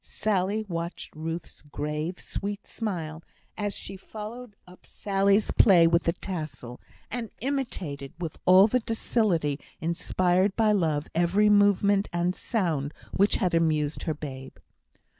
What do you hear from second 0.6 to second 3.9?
watched Ruth's grave, sweet smile, as